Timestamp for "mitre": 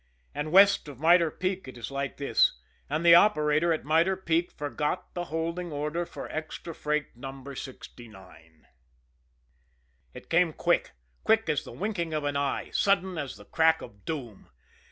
0.99-1.29, 3.85-4.17